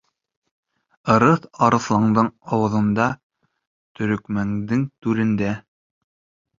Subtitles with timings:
[1.15, 3.07] Ырыҫ арыҫландың ауыҙында,
[4.01, 5.57] төрөкмәндең түрендә.